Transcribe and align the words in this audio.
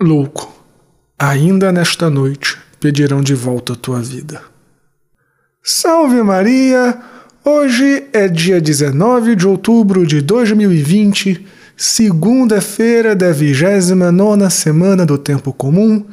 Louco, 0.00 0.48
ainda 1.18 1.72
nesta 1.72 2.08
noite 2.08 2.56
pedirão 2.78 3.20
de 3.20 3.34
volta 3.34 3.72
a 3.72 3.76
tua 3.76 4.00
vida. 4.00 4.40
Salve 5.60 6.22
Maria! 6.22 6.96
Hoje 7.44 8.04
é 8.12 8.28
dia 8.28 8.60
19 8.60 9.34
de 9.34 9.48
outubro 9.48 10.06
de 10.06 10.20
2020, 10.20 11.44
segunda-feira 11.76 13.16
da 13.16 13.32
29 13.32 14.48
semana 14.50 15.04
do 15.04 15.18
Tempo 15.18 15.52
Comum. 15.52 16.04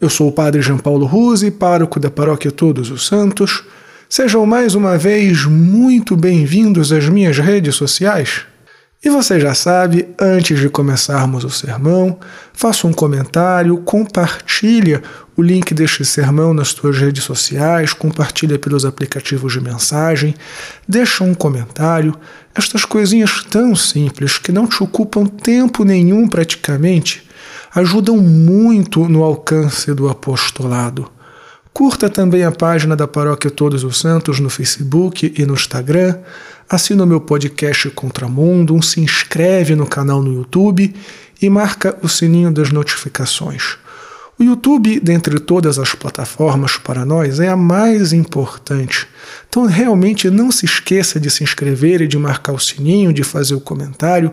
Eu 0.00 0.08
sou 0.08 0.28
o 0.28 0.32
Padre 0.32 0.62
João 0.62 0.78
Paulo 0.78 1.04
Ruse, 1.04 1.50
pároco 1.50 2.00
da 2.00 2.10
Paróquia 2.10 2.50
Todos 2.50 2.90
os 2.90 3.06
Santos. 3.06 3.62
Sejam 4.08 4.46
mais 4.46 4.74
uma 4.74 4.96
vez 4.96 5.44
muito 5.44 6.16
bem-vindos 6.16 6.90
às 6.90 7.10
minhas 7.10 7.36
redes 7.36 7.74
sociais. 7.74 8.46
E 9.04 9.10
você 9.10 9.38
já 9.38 9.52
sabe, 9.52 10.08
antes 10.18 10.58
de 10.58 10.70
começarmos 10.70 11.44
o 11.44 11.50
sermão, 11.50 12.18
faça 12.54 12.86
um 12.86 12.92
comentário, 12.92 13.76
compartilha 13.76 15.02
o 15.36 15.42
link 15.42 15.74
deste 15.74 16.06
sermão 16.06 16.54
nas 16.54 16.68
suas 16.68 16.96
redes 16.96 17.22
sociais, 17.22 17.92
compartilha 17.92 18.58
pelos 18.58 18.86
aplicativos 18.86 19.52
de 19.52 19.60
mensagem, 19.60 20.34
deixa 20.88 21.22
um 21.22 21.34
comentário, 21.34 22.16
estas 22.54 22.86
coisinhas 22.86 23.44
tão 23.50 23.76
simples 23.76 24.38
que 24.38 24.50
não 24.50 24.66
te 24.66 24.82
ocupam 24.82 25.26
tempo 25.26 25.84
nenhum 25.84 26.26
praticamente, 26.26 27.28
ajudam 27.74 28.16
muito 28.16 29.06
no 29.06 29.22
alcance 29.22 29.92
do 29.92 30.08
apostolado. 30.08 31.10
Curta 31.74 32.08
também 32.08 32.44
a 32.44 32.52
página 32.52 32.94
da 32.94 33.08
Paróquia 33.08 33.50
Todos 33.50 33.82
os 33.82 33.98
Santos 33.98 34.38
no 34.38 34.48
Facebook 34.48 35.34
e 35.36 35.44
no 35.44 35.54
Instagram. 35.54 36.16
Assina 36.68 37.04
o 37.04 37.06
meu 37.06 37.20
podcast 37.20 37.90
Contramundo, 37.90 38.82
se 38.82 38.98
inscreve 38.98 39.74
no 39.74 39.86
canal 39.86 40.22
no 40.22 40.32
YouTube 40.32 40.94
e 41.40 41.50
marca 41.50 41.96
o 42.02 42.08
sininho 42.08 42.50
das 42.50 42.70
notificações. 42.70 43.76
O 44.38 44.42
YouTube, 44.42 44.98
dentre 44.98 45.38
todas 45.38 45.78
as 45.78 45.94
plataformas 45.94 46.78
para 46.78 47.04
nós, 47.04 47.38
é 47.38 47.48
a 47.48 47.56
mais 47.56 48.14
importante. 48.14 49.06
Então, 49.46 49.66
realmente, 49.66 50.30
não 50.30 50.50
se 50.50 50.64
esqueça 50.64 51.20
de 51.20 51.30
se 51.30 51.44
inscrever 51.44 52.00
e 52.00 52.08
de 52.08 52.18
marcar 52.18 52.52
o 52.52 52.58
sininho, 52.58 53.12
de 53.12 53.22
fazer 53.22 53.54
o 53.54 53.60
comentário, 53.60 54.32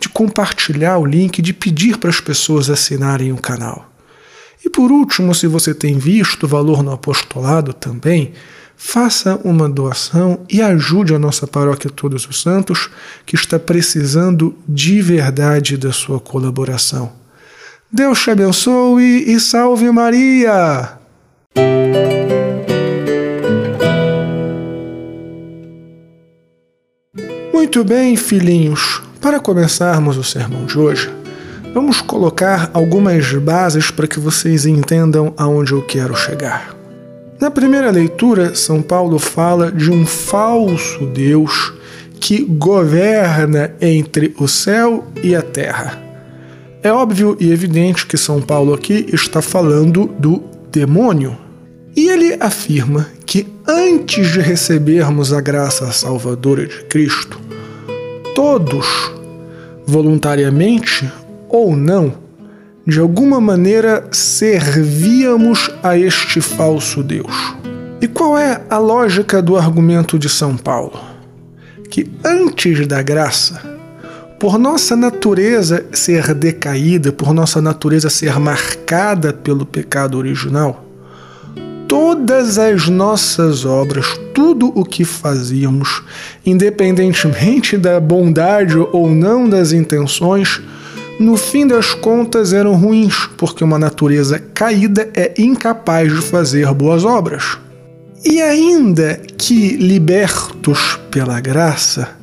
de 0.00 0.08
compartilhar 0.08 0.98
o 0.98 1.04
link, 1.04 1.42
de 1.42 1.52
pedir 1.52 1.98
para 1.98 2.10
as 2.10 2.20
pessoas 2.20 2.70
assinarem 2.70 3.32
o 3.32 3.36
canal. 3.36 3.92
E 4.64 4.70
por 4.70 4.92
último, 4.92 5.34
se 5.34 5.48
você 5.48 5.74
tem 5.74 5.98
visto 5.98 6.46
valor 6.46 6.82
no 6.82 6.92
apostolado 6.92 7.72
também, 7.72 8.32
faça 8.76 9.38
uma 9.44 9.68
doação 9.68 10.40
e 10.50 10.60
ajude 10.60 11.14
a 11.14 11.18
nossa 11.18 11.46
paróquia 11.46 11.90
Todos 11.90 12.26
os 12.26 12.42
Santos, 12.42 12.90
que 13.24 13.34
está 13.34 13.58
precisando 13.58 14.54
de 14.68 15.00
verdade 15.00 15.76
da 15.76 15.92
sua 15.92 16.18
colaboração. 16.18 17.12
Deus 17.90 18.20
te 18.20 18.30
abençoe 18.30 19.24
e 19.26 19.38
salve 19.38 19.90
Maria! 19.90 20.98
Muito 27.52 27.84
bem, 27.84 28.16
filhinhos, 28.16 29.02
para 29.20 29.40
começarmos 29.40 30.16
o 30.16 30.24
sermão 30.24 30.66
de 30.66 30.78
hoje, 30.78 31.10
Vamos 31.72 32.02
colocar 32.02 32.70
algumas 32.74 33.32
bases 33.32 33.90
para 33.90 34.06
que 34.06 34.20
vocês 34.20 34.66
entendam 34.66 35.32
aonde 35.38 35.72
eu 35.72 35.80
quero 35.80 36.14
chegar. 36.14 36.81
Na 37.42 37.50
primeira 37.50 37.90
leitura, 37.90 38.54
São 38.54 38.80
Paulo 38.80 39.18
fala 39.18 39.72
de 39.72 39.90
um 39.90 40.06
falso 40.06 41.04
Deus 41.06 41.72
que 42.20 42.44
governa 42.44 43.74
entre 43.80 44.32
o 44.38 44.46
céu 44.46 45.04
e 45.24 45.34
a 45.34 45.42
terra. 45.42 46.00
É 46.84 46.92
óbvio 46.92 47.36
e 47.40 47.50
evidente 47.50 48.06
que 48.06 48.16
São 48.16 48.40
Paulo 48.40 48.72
aqui 48.72 49.06
está 49.12 49.42
falando 49.42 50.06
do 50.20 50.40
demônio. 50.70 51.36
E 51.96 52.10
ele 52.10 52.36
afirma 52.38 53.08
que 53.26 53.48
antes 53.66 54.30
de 54.30 54.38
recebermos 54.38 55.32
a 55.32 55.40
graça 55.40 55.90
salvadora 55.90 56.64
de 56.64 56.84
Cristo, 56.84 57.40
todos, 58.36 58.86
voluntariamente 59.84 61.10
ou 61.48 61.74
não, 61.74 62.21
de 62.86 62.98
alguma 62.98 63.40
maneira 63.40 64.08
servíamos 64.10 65.70
a 65.82 65.96
este 65.96 66.40
falso 66.40 67.02
Deus. 67.02 67.54
E 68.00 68.08
qual 68.08 68.36
é 68.36 68.62
a 68.68 68.78
lógica 68.78 69.40
do 69.40 69.56
argumento 69.56 70.18
de 70.18 70.28
São 70.28 70.56
Paulo? 70.56 70.98
Que 71.88 72.10
antes 72.24 72.86
da 72.86 73.00
graça, 73.00 73.60
por 74.40 74.58
nossa 74.58 74.96
natureza 74.96 75.84
ser 75.92 76.34
decaída, 76.34 77.12
por 77.12 77.32
nossa 77.32 77.62
natureza 77.62 78.10
ser 78.10 78.40
marcada 78.40 79.32
pelo 79.32 79.64
pecado 79.64 80.18
original, 80.18 80.84
todas 81.86 82.58
as 82.58 82.88
nossas 82.88 83.64
obras, 83.64 84.18
tudo 84.34 84.72
o 84.74 84.84
que 84.84 85.04
fazíamos, 85.04 86.02
independentemente 86.44 87.76
da 87.76 88.00
bondade 88.00 88.76
ou 88.76 89.10
não 89.10 89.48
das 89.48 89.72
intenções, 89.72 90.60
no 91.18 91.36
fim 91.36 91.66
das 91.66 91.94
contas 91.94 92.52
eram 92.52 92.74
ruins, 92.74 93.28
porque 93.36 93.62
uma 93.62 93.78
natureza 93.78 94.38
caída 94.38 95.08
é 95.14 95.34
incapaz 95.38 96.12
de 96.12 96.20
fazer 96.20 96.72
boas 96.72 97.04
obras. 97.04 97.58
E 98.24 98.40
ainda 98.40 99.20
que 99.36 99.76
libertos 99.76 100.98
pela 101.10 101.40
graça, 101.40 102.16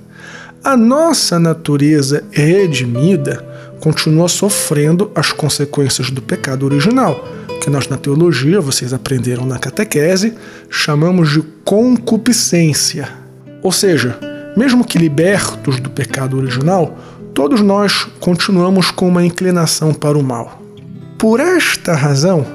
a 0.63 0.75
nossa 0.75 1.39
natureza 1.39 2.23
redimida 2.31 3.45
continua 3.79 4.27
sofrendo 4.27 5.11
as 5.15 5.31
consequências 5.31 6.09
do 6.09 6.21
pecado 6.21 6.65
original, 6.65 7.27
que 7.61 7.69
nós 7.69 7.87
na 7.87 7.97
teologia, 7.97 8.61
vocês 8.61 8.93
aprenderam 8.93 9.45
na 9.45 9.59
catequese, 9.59 10.33
chamamos 10.69 11.31
de 11.31 11.41
concupiscência. 11.63 13.09
Ou 13.61 13.71
seja, 13.71 14.17
mesmo 14.55 14.85
que 14.85 14.97
libertos 14.97 15.79
do 15.79 15.89
pecado 15.89 16.37
original, 16.37 16.97
todos 17.39 17.61
nós 17.61 18.05
continuamos 18.19 18.91
com 18.91 19.07
uma 19.07 19.25
inclinação 19.25 19.93
para 19.93 20.17
o 20.17 20.21
mal. 20.21 20.61
Por 21.17 21.39
esta 21.39 21.93
razão, 21.93 22.45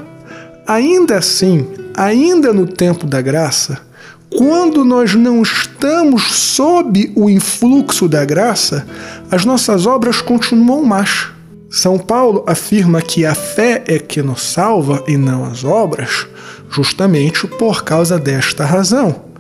ainda 0.67 1.17
assim, 1.17 1.67
ainda 1.97 2.53
no 2.53 2.67
tempo 2.67 3.07
da 3.07 3.23
graça, 3.23 3.81
quando 4.29 4.85
nós 4.85 5.15
não 5.15 5.41
estamos 5.41 6.25
sob 6.35 7.11
o 7.17 7.31
influxo 7.31 8.07
da 8.07 8.27
graça, 8.27 8.87
as 9.31 9.47
nossas 9.47 9.87
obras 9.87 10.21
continuam 10.21 10.85
más. 10.85 11.29
São 11.71 11.99
Paulo 11.99 12.45
afirma 12.47 13.01
que 13.01 13.25
a 13.25 13.35
fé 13.35 13.83
é 13.89 13.99
que 13.99 14.21
nos 14.21 14.43
salva 14.43 15.03
e 15.09 15.17
não 15.17 15.47
as 15.47 15.65
obras, 15.65 16.27
justamente 16.69 17.47
por 17.47 17.85
causa 17.85 18.19
desta 18.19 18.67
razão 18.67 19.34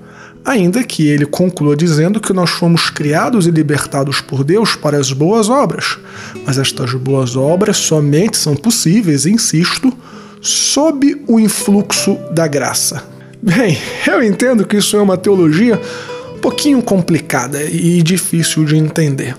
ainda 0.44 0.84
que 0.84 1.08
ele 1.08 1.24
conclua 1.24 1.74
dizendo 1.74 2.20
que 2.20 2.32
nós 2.32 2.50
fomos 2.50 2.90
criados 2.90 3.46
e 3.46 3.50
libertados 3.50 4.20
por 4.20 4.44
Deus 4.44 4.76
para 4.76 4.98
as 4.98 5.12
boas 5.12 5.48
obras. 5.48 5.98
Mas 6.46 6.58
estas 6.58 6.92
boas 6.92 7.34
obras 7.34 7.78
somente 7.78 8.36
são 8.36 8.54
possíveis, 8.54 9.24
insisto, 9.24 9.92
sob 10.40 11.22
o 11.26 11.40
influxo 11.40 12.18
da 12.32 12.46
graça. 12.46 13.02
Bem, 13.42 13.78
eu 14.06 14.22
entendo 14.22 14.66
que 14.66 14.76
isso 14.76 14.96
é 14.96 15.02
uma 15.02 15.16
teologia 15.16 15.80
um 16.34 16.38
pouquinho 16.38 16.82
complicada 16.82 17.62
e 17.62 18.02
difícil 18.02 18.64
de 18.64 18.76
entender. 18.76 19.36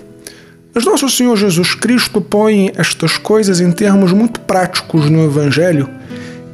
Mas 0.74 0.84
nosso 0.84 1.08
Senhor 1.08 1.36
Jesus 1.36 1.74
Cristo 1.74 2.20
põe 2.20 2.70
estas 2.76 3.16
coisas 3.16 3.60
em 3.60 3.70
termos 3.72 4.12
muito 4.12 4.40
práticos 4.40 5.08
no 5.08 5.24
Evangelho 5.24 5.88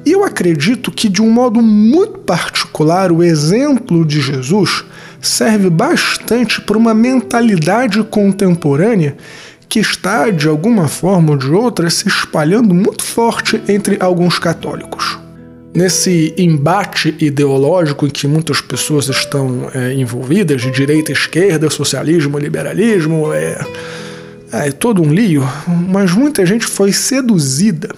e 0.04 0.12
eu 0.12 0.24
acredito 0.24 0.90
que, 0.90 1.08
de 1.08 1.22
um 1.22 1.30
modo 1.30 1.62
muito 1.62 2.18
particular, 2.18 3.12
o 3.12 3.22
exemplo 3.22 4.04
de 4.04 4.20
Jesus 4.20 4.84
serve 5.20 5.70
bastante 5.70 6.60
para 6.60 6.76
uma 6.76 6.92
mentalidade 6.92 8.02
contemporânea 8.02 9.16
que 9.68 9.78
está, 9.78 10.28
de 10.28 10.48
alguma 10.48 10.88
forma 10.88 11.30
ou 11.30 11.36
de 11.36 11.50
outra, 11.50 11.88
se 11.88 12.08
espalhando 12.08 12.74
muito 12.74 13.04
forte 13.04 13.62
entre 13.68 13.96
alguns 14.00 14.38
católicos. 14.38 15.18
Nesse 15.72 16.34
embate 16.36 17.16
ideológico 17.18 18.06
em 18.06 18.10
que 18.10 18.26
muitas 18.26 18.60
pessoas 18.60 19.08
estão 19.08 19.70
é, 19.72 19.94
envolvidas, 19.94 20.60
de 20.60 20.70
direita, 20.70 21.12
esquerda, 21.12 21.70
socialismo, 21.70 22.38
liberalismo, 22.38 23.32
é, 23.32 23.58
é 24.52 24.70
todo 24.72 25.00
um 25.00 25.10
lío, 25.10 25.42
mas 25.88 26.12
muita 26.12 26.44
gente 26.44 26.66
foi 26.66 26.92
seduzida 26.92 27.94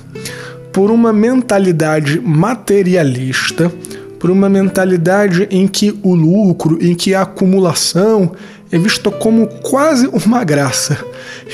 por 0.74 0.90
uma 0.90 1.12
mentalidade 1.12 2.20
materialista, 2.20 3.72
por 4.18 4.28
uma 4.28 4.48
mentalidade 4.48 5.46
em 5.48 5.68
que 5.68 5.96
o 6.02 6.16
lucro, 6.16 6.76
em 6.84 6.96
que 6.96 7.14
a 7.14 7.22
acumulação 7.22 8.32
é 8.72 8.76
vista 8.76 9.08
como 9.08 9.46
quase 9.62 10.08
uma 10.08 10.42
graça. 10.42 10.98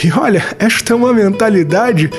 E 0.02 0.10
olha, 0.10 0.42
esta 0.58 0.94
é 0.94 0.96
uma 0.96 1.12
mentalidade 1.12 2.10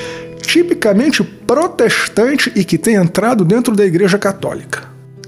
tipicamente 0.43 1.23
protestante 1.23 2.51
e 2.55 2.63
que 2.63 2.77
tem 2.77 2.93
entrado 2.93 3.43
dentro 3.43 3.75
da 3.75 3.83
Igreja 3.83 4.19
Católica. 4.19 4.83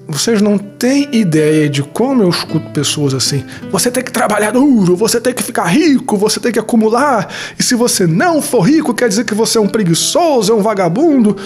Vocês 0.08 0.42
não 0.42 0.58
têm 0.58 1.08
ideia 1.14 1.70
de 1.70 1.82
como 1.82 2.24
eu 2.24 2.30
escuto 2.30 2.70
pessoas 2.72 3.14
assim. 3.14 3.44
Você 3.72 3.90
tem 3.90 4.04
que 4.04 4.12
trabalhar 4.12 4.52
duro, 4.52 4.96
você 4.96 5.20
tem 5.20 5.34
que 5.34 5.44
ficar 5.44 5.66
rico, 5.66 6.18
você 6.18 6.40
tem 6.40 6.52
que 6.52 6.60
acumular. 6.60 7.30
E 7.58 7.64
se 7.64 7.74
você 7.74 8.06
não 8.06 8.42
for 8.42 8.62
rico, 8.62 8.94
quer 8.94 9.08
dizer 9.08 9.24
que 9.24 9.34
você 9.34 9.58
é 9.58 9.62
um 9.62 9.68
preguiçoso, 9.68 10.52
é 10.52 10.56
um 10.56 10.62
vagabundo. 10.62 11.38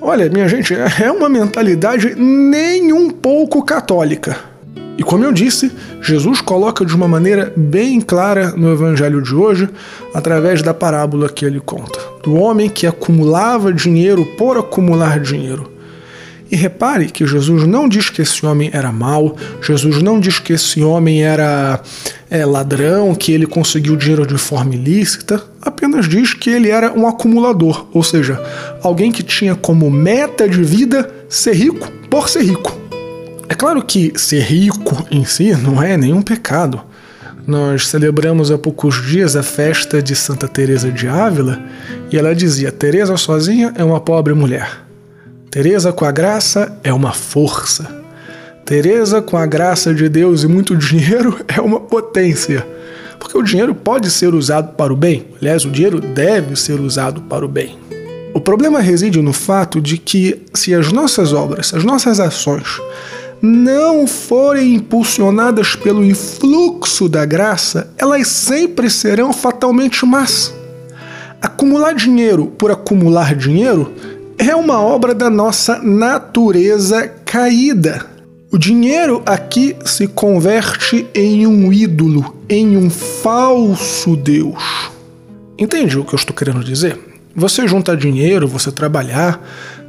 Olha, 0.00 0.28
minha 0.28 0.46
gente, 0.46 0.74
é 0.74 1.10
uma 1.10 1.28
mentalidade 1.28 2.14
nem 2.14 2.92
um 2.92 3.10
pouco 3.10 3.62
católica. 3.64 4.36
E 4.96 5.02
como 5.02 5.24
eu 5.24 5.32
disse, 5.32 5.72
Jesus 6.00 6.40
coloca 6.40 6.84
de 6.84 6.94
uma 6.94 7.08
maneira 7.08 7.52
bem 7.56 8.00
clara 8.00 8.52
no 8.52 8.70
evangelho 8.70 9.20
de 9.20 9.34
hoje, 9.34 9.68
através 10.12 10.62
da 10.62 10.72
parábola 10.72 11.28
que 11.28 11.44
ele 11.44 11.58
conta, 11.58 11.98
do 12.22 12.34
homem 12.34 12.68
que 12.68 12.86
acumulava 12.86 13.72
dinheiro 13.72 14.24
por 14.36 14.56
acumular 14.56 15.18
dinheiro. 15.18 15.73
E 16.50 16.56
repare 16.56 17.06
que 17.06 17.26
Jesus 17.26 17.66
não 17.66 17.88
diz 17.88 18.10
que 18.10 18.22
esse 18.22 18.44
homem 18.44 18.70
era 18.72 18.92
mau, 18.92 19.36
Jesus 19.62 20.02
não 20.02 20.20
diz 20.20 20.38
que 20.38 20.52
esse 20.52 20.82
homem 20.82 21.22
era 21.22 21.80
é, 22.30 22.44
ladrão, 22.44 23.14
que 23.14 23.32
ele 23.32 23.46
conseguiu 23.46 23.96
dinheiro 23.96 24.26
de 24.26 24.36
forma 24.36 24.74
ilícita, 24.74 25.42
apenas 25.60 26.08
diz 26.08 26.34
que 26.34 26.50
ele 26.50 26.68
era 26.68 26.92
um 26.92 27.08
acumulador, 27.08 27.86
ou 27.92 28.02
seja, 28.02 28.40
alguém 28.82 29.10
que 29.10 29.22
tinha 29.22 29.54
como 29.54 29.90
meta 29.90 30.48
de 30.48 30.62
vida 30.62 31.10
ser 31.28 31.54
rico 31.54 31.90
por 32.10 32.28
ser 32.28 32.42
rico. 32.42 32.78
É 33.48 33.54
claro 33.54 33.82
que 33.82 34.12
ser 34.16 34.42
rico 34.42 35.06
em 35.10 35.24
si 35.24 35.52
não 35.54 35.82
é 35.82 35.96
nenhum 35.96 36.22
pecado. 36.22 36.80
Nós 37.46 37.88
celebramos 37.88 38.50
há 38.50 38.56
poucos 38.56 39.04
dias 39.06 39.36
a 39.36 39.42
festa 39.42 40.02
de 40.02 40.16
Santa 40.16 40.48
Teresa 40.48 40.90
de 40.90 41.06
Ávila 41.06 41.60
e 42.10 42.16
ela 42.16 42.34
dizia: 42.34 42.72
Teresa 42.72 43.16
sozinha 43.18 43.72
é 43.76 43.84
uma 43.84 44.00
pobre 44.00 44.32
mulher. 44.32 44.84
Teresa 45.54 45.92
com 45.92 46.04
a 46.04 46.10
graça 46.10 46.76
é 46.82 46.92
uma 46.92 47.12
força. 47.12 47.88
Teresa 48.64 49.22
com 49.22 49.36
a 49.36 49.46
graça 49.46 49.94
de 49.94 50.08
Deus 50.08 50.42
e 50.42 50.48
muito 50.48 50.74
dinheiro 50.76 51.38
é 51.46 51.60
uma 51.60 51.78
potência. 51.78 52.66
Porque 53.20 53.38
o 53.38 53.42
dinheiro 53.42 53.72
pode 53.72 54.10
ser 54.10 54.34
usado 54.34 54.72
para 54.72 54.92
o 54.92 54.96
bem. 54.96 55.26
Aliás, 55.40 55.64
o 55.64 55.70
dinheiro 55.70 56.00
deve 56.00 56.56
ser 56.56 56.80
usado 56.80 57.20
para 57.20 57.44
o 57.44 57.48
bem. 57.48 57.78
O 58.34 58.40
problema 58.40 58.80
reside 58.80 59.22
no 59.22 59.32
fato 59.32 59.80
de 59.80 59.96
que 59.96 60.42
se 60.52 60.74
as 60.74 60.90
nossas 60.90 61.32
obras, 61.32 61.72
as 61.72 61.84
nossas 61.84 62.18
ações 62.18 62.80
não 63.40 64.08
forem 64.08 64.74
impulsionadas 64.74 65.76
pelo 65.76 66.04
influxo 66.04 67.08
da 67.08 67.24
graça, 67.24 67.92
elas 67.96 68.26
sempre 68.26 68.90
serão 68.90 69.32
fatalmente 69.32 70.04
más. 70.04 70.52
Acumular 71.40 71.94
dinheiro 71.94 72.46
por 72.58 72.72
acumular 72.72 73.36
dinheiro 73.36 73.92
é 74.38 74.54
uma 74.54 74.80
obra 74.80 75.14
da 75.14 75.30
nossa 75.30 75.78
natureza 75.78 77.08
caída. 77.24 78.06
O 78.52 78.58
dinheiro 78.58 79.22
aqui 79.26 79.76
se 79.84 80.06
converte 80.06 81.06
em 81.14 81.46
um 81.46 81.72
ídolo, 81.72 82.36
em 82.48 82.76
um 82.76 82.88
falso 82.88 84.16
Deus. 84.16 84.90
Entende 85.58 85.98
o 85.98 86.04
que 86.04 86.14
eu 86.14 86.18
estou 86.18 86.34
querendo 86.34 86.62
dizer? 86.62 86.98
Você 87.34 87.66
junta 87.66 87.96
dinheiro, 87.96 88.46
você 88.46 88.70
trabalhar 88.70 89.40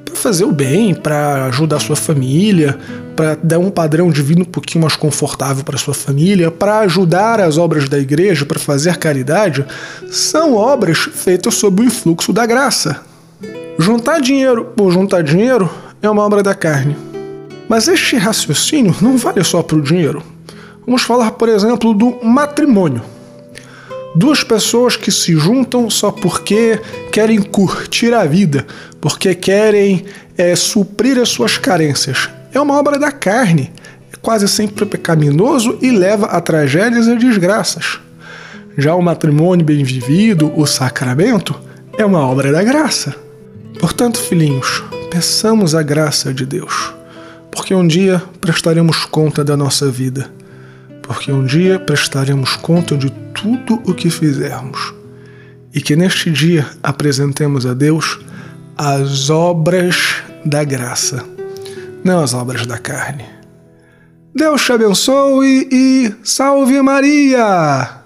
para 0.03 0.15
fazer 0.15 0.45
o 0.45 0.51
bem, 0.51 0.95
para 0.95 1.45
ajudar 1.45 1.77
a 1.77 1.79
sua 1.79 1.95
família, 1.95 2.77
para 3.15 3.35
dar 3.35 3.59
um 3.59 3.69
padrão 3.69 4.09
de 4.09 4.21
vida 4.21 4.41
um 4.41 4.45
pouquinho 4.45 4.83
mais 4.83 4.95
confortável 4.95 5.63
para 5.63 5.77
sua 5.77 5.93
família, 5.93 6.49
para 6.49 6.79
ajudar 6.79 7.39
as 7.39 7.57
obras 7.57 7.87
da 7.87 7.99
igreja, 7.99 8.45
para 8.45 8.59
fazer 8.59 8.97
caridade, 8.97 9.65
são 10.09 10.55
obras 10.55 10.97
feitas 10.97 11.55
sob 11.55 11.81
o 11.81 11.85
influxo 11.85 12.33
da 12.33 12.45
graça. 12.45 13.01
Juntar 13.77 14.21
dinheiro 14.21 14.65
por 14.73 14.89
juntar 14.89 15.21
dinheiro 15.21 15.69
é 16.01 16.09
uma 16.09 16.23
obra 16.23 16.41
da 16.41 16.55
carne. 16.55 16.95
Mas 17.67 17.89
este 17.89 18.15
raciocínio 18.15 18.95
não 19.01 19.17
vale 19.17 19.43
só 19.43 19.61
para 19.61 19.75
o 19.75 19.81
dinheiro. 19.81 20.23
Vamos 20.85 21.01
falar, 21.01 21.31
por 21.31 21.49
exemplo, 21.49 21.93
do 21.93 22.23
matrimônio. 22.23 23.01
Duas 24.15 24.45
pessoas 24.45 24.95
que 24.95 25.11
se 25.11 25.35
juntam 25.35 25.89
só 25.89 26.09
porque 26.09 26.79
querem 27.11 27.41
curtir 27.41 28.13
a 28.13 28.23
vida, 28.23 28.65
porque 29.01 29.35
querem 29.35 30.05
é, 30.37 30.55
suprir 30.55 31.19
as 31.19 31.27
suas 31.27 31.57
carências. 31.57 32.29
É 32.53 32.61
uma 32.61 32.79
obra 32.79 32.97
da 32.97 33.11
carne, 33.11 33.73
é 34.13 34.15
quase 34.21 34.47
sempre 34.47 34.85
pecaminoso 34.85 35.77
e 35.81 35.91
leva 35.91 36.27
a 36.27 36.39
tragédias 36.39 37.07
e 37.07 37.17
desgraças. 37.17 37.99
Já 38.77 38.95
o 38.95 39.01
matrimônio 39.01 39.65
bem 39.65 39.83
vivido, 39.83 40.49
o 40.55 40.65
sacramento, 40.65 41.53
é 41.97 42.05
uma 42.05 42.19
obra 42.19 42.53
da 42.53 42.63
graça. 42.63 43.24
Portanto, 43.79 44.19
filhinhos, 44.19 44.83
peçamos 45.11 45.75
a 45.75 45.83
graça 45.83 46.33
de 46.33 46.45
Deus, 46.45 46.93
porque 47.51 47.73
um 47.73 47.85
dia 47.85 48.21
prestaremos 48.39 49.05
conta 49.05 49.43
da 49.43 49.55
nossa 49.55 49.89
vida, 49.89 50.29
porque 51.01 51.31
um 51.31 51.45
dia 51.45 51.79
prestaremos 51.79 52.55
conta 52.55 52.97
de 52.97 53.09
tudo 53.33 53.81
o 53.85 53.93
que 53.93 54.09
fizermos, 54.09 54.93
e 55.73 55.81
que 55.81 55.95
neste 55.95 56.31
dia 56.31 56.65
apresentemos 56.81 57.65
a 57.65 57.73
Deus 57.73 58.19
as 58.77 59.29
obras 59.29 60.15
da 60.45 60.63
graça, 60.63 61.23
não 62.03 62.23
as 62.23 62.33
obras 62.33 62.65
da 62.65 62.77
carne. 62.77 63.25
Deus 64.33 64.63
te 64.63 64.73
abençoe 64.73 65.69
e 65.71 66.13
salve 66.23 66.81
Maria! 66.81 68.04